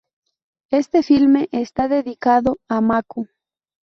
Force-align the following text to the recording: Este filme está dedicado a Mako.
Este 0.71 1.03
filme 1.03 1.47
está 1.51 1.87
dedicado 1.87 2.57
a 2.67 2.81
Mako. 2.81 3.27